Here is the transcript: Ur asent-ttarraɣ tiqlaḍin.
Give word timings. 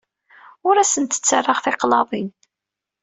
Ur 0.67 0.75
asent-ttarraɣ 0.77 1.59
tiqlaḍin. 1.61 2.29